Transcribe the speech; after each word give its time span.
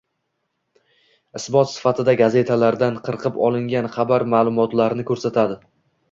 Isbot 1.39 1.67
sifatida 1.73 2.15
gazetalardagan 2.21 2.97
qirqib 3.09 3.37
olgan 3.49 3.91
xabar-maʼlumotlarini 3.97 5.05
koʻrsatadi 5.11 5.59